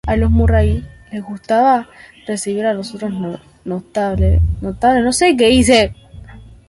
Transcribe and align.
A 0.07 0.15
los 0.17 0.31
Murray 0.31 0.83
los 1.11 1.23
gustaba 1.27 1.87
recibir 2.25 2.65
a 2.65 2.71
otros 2.75 3.13
notables 3.65 4.41
de 4.59 4.81
la 5.03 5.11
ciudad. 5.11 5.91